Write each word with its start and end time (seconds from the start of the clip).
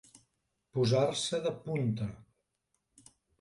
Posar-se 0.77 1.41
de 1.43 1.51
punta. 1.67 2.09